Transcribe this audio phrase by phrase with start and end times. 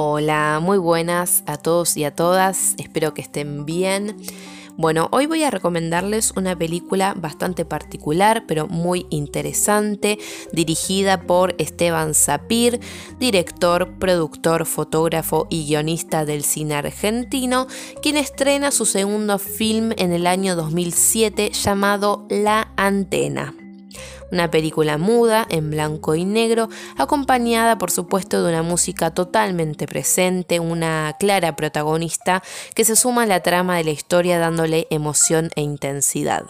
[0.00, 4.16] Hola, muy buenas a todos y a todas, espero que estén bien.
[4.76, 10.20] Bueno, hoy voy a recomendarles una película bastante particular, pero muy interesante,
[10.52, 12.78] dirigida por Esteban Sapir,
[13.18, 17.66] director, productor, fotógrafo y guionista del cine argentino,
[18.00, 23.52] quien estrena su segundo film en el año 2007 llamado La Antena
[24.30, 30.60] una película muda en blanco y negro, acompañada por supuesto de una música totalmente presente,
[30.60, 32.42] una clara protagonista
[32.74, 36.44] que se suma a la trama de la historia dándole emoción e intensidad.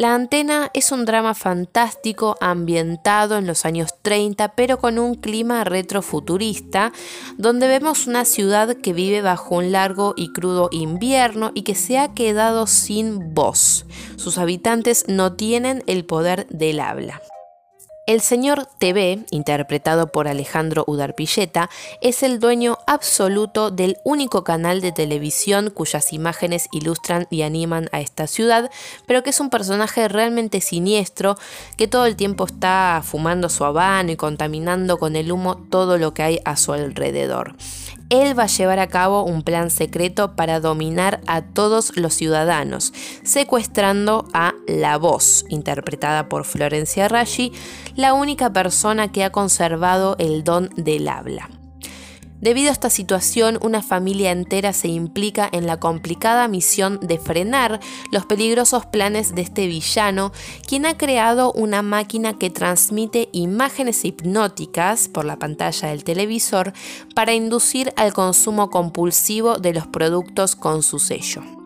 [0.00, 5.64] La antena es un drama fantástico ambientado en los años 30, pero con un clima
[5.64, 6.92] retrofuturista,
[7.36, 11.98] donde vemos una ciudad que vive bajo un largo y crudo invierno y que se
[11.98, 13.86] ha quedado sin voz.
[14.16, 17.20] Sus habitantes no tienen el poder del habla.
[18.06, 21.70] El señor TV, interpretado por Alejandro Udarpilleta,
[22.00, 28.00] es el dueño absoluto del único canal de televisión cuyas imágenes ilustran y animan a
[28.00, 28.70] esta ciudad,
[29.06, 31.36] pero que es un personaje realmente siniestro
[31.76, 36.12] que todo el tiempo está fumando su habano y contaminando con el humo todo lo
[36.14, 37.54] que hay a su alrededor.
[38.10, 42.92] Él va a llevar a cabo un plan secreto para dominar a todos los ciudadanos,
[43.22, 47.52] secuestrando a La Voz, interpretada por Florencia Raggi,
[47.96, 51.48] la única persona que ha conservado el don del habla.
[52.40, 57.80] Debido a esta situación, una familia entera se implica en la complicada misión de frenar
[58.12, 60.32] los peligrosos planes de este villano,
[60.66, 66.72] quien ha creado una máquina que transmite imágenes hipnóticas por la pantalla del televisor
[67.14, 71.59] para inducir al consumo compulsivo de los productos con su sello.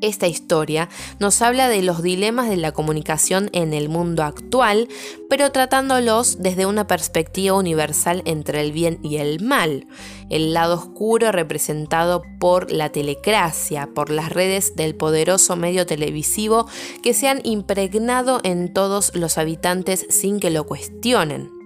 [0.00, 0.88] Esta historia
[1.18, 4.88] nos habla de los dilemas de la comunicación en el mundo actual,
[5.28, 9.86] pero tratándolos desde una perspectiva universal entre el bien y el mal,
[10.30, 16.66] el lado oscuro representado por la telecracia, por las redes del poderoso medio televisivo
[17.02, 21.59] que se han impregnado en todos los habitantes sin que lo cuestionen.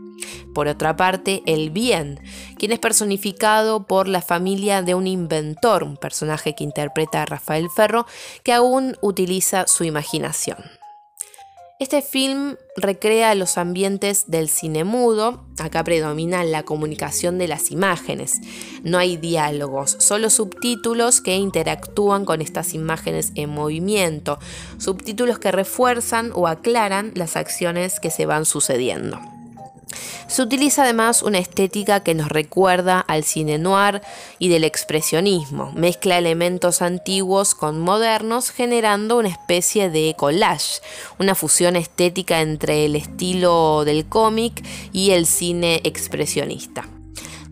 [0.54, 2.20] Por otra parte, el bien,
[2.58, 7.68] quien es personificado por la familia de un inventor, un personaje que interpreta a Rafael
[7.74, 8.06] Ferro,
[8.42, 10.58] que aún utiliza su imaginación.
[11.80, 18.40] Este film recrea los ambientes del cine mudo, acá predomina la comunicación de las imágenes,
[18.84, 24.38] no hay diálogos, solo subtítulos que interactúan con estas imágenes en movimiento,
[24.78, 29.18] subtítulos que refuerzan o aclaran las acciones que se van sucediendo.
[30.26, 34.00] Se utiliza además una estética que nos recuerda al cine noir
[34.38, 35.72] y del expresionismo.
[35.74, 40.80] Mezcla elementos antiguos con modernos generando una especie de collage,
[41.18, 46.88] una fusión estética entre el estilo del cómic y el cine expresionista.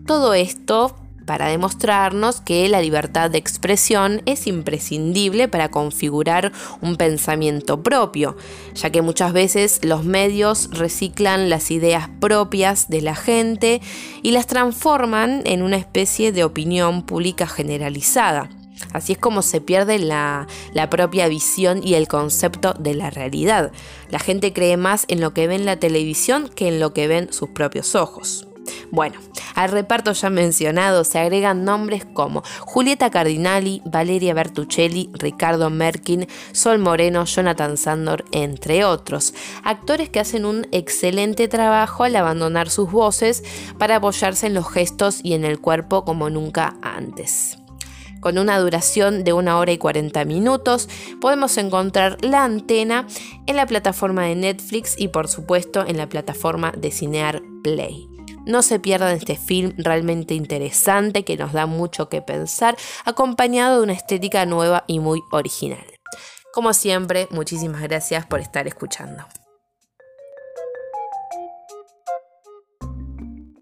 [0.05, 0.95] Todo esto
[1.25, 6.51] para demostrarnos que la libertad de expresión es imprescindible para configurar
[6.81, 8.35] un pensamiento propio,
[8.75, 13.81] ya que muchas veces los medios reciclan las ideas propias de la gente
[14.21, 18.49] y las transforman en una especie de opinión pública generalizada.
[18.91, 20.47] Así es como se pierde la,
[20.89, 23.71] propia visión y el concepto de la realidad.
[24.09, 27.07] La gente cree más en lo que ve en la televisión que en lo que
[27.07, 28.47] ven sus propios ojos.
[28.91, 29.19] Bueno,
[29.55, 36.79] al reparto ya mencionado se agregan nombres como Julieta Cardinali, Valeria Bertuccelli, Ricardo Merkin, Sol
[36.79, 39.33] Moreno, Jonathan Sandor, entre otros.
[39.63, 43.43] Actores que hacen un excelente trabajo al abandonar sus voces
[43.77, 47.57] para apoyarse en los gestos y en el cuerpo como nunca antes
[48.23, 50.87] con una duración de una hora y 40 minutos.
[51.19, 53.05] Podemos encontrar la antena
[53.47, 58.12] en la plataforma de Netflix y por supuesto en la plataforma de Cinear Play.
[58.45, 62.75] No se pierdan este film realmente interesante que nos da mucho que pensar,
[63.05, 65.85] acompañado de una estética nueva y muy original.
[66.53, 69.25] Como siempre, muchísimas gracias por estar escuchando.